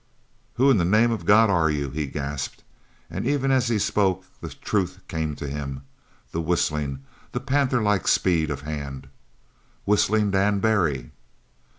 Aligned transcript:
"Who 0.55 0.71
in 0.71 0.77
the 0.79 0.83
name 0.83 1.11
of 1.11 1.25
God 1.27 1.51
are 1.51 1.69
you?" 1.69 1.91
he 1.91 2.07
gasped, 2.07 2.63
and 3.07 3.23
even 3.27 3.51
as 3.51 3.67
he 3.67 3.77
spoke 3.77 4.25
the 4.41 4.49
truth 4.49 4.99
came 5.07 5.35
to 5.35 5.47
him 5.47 5.83
the 6.31 6.41
whistling 6.41 7.03
the 7.33 7.39
panther 7.39 7.83
like 7.83 8.07
speed 8.07 8.49
of 8.49 8.61
hand 8.61 9.05
"Whistling 9.85 10.31
Dan 10.31 10.57
Barry." 10.59 11.11